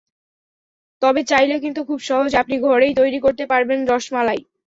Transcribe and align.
তবে 1.01 1.21
চাইলে 1.23 1.55
কিন্তু 1.63 1.81
খুব 1.89 1.99
সহজে 2.09 2.35
আপনি 2.37 2.55
ঘরেই 2.65 2.93
তৈরি 2.99 3.19
করতে 3.25 3.43
পারবেন 3.51 3.79
রসমালাই। 3.87 4.39